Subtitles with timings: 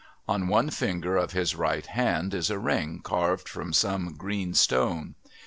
[0.27, 5.13] On one finger of his right hand is a ring carved from some green stone.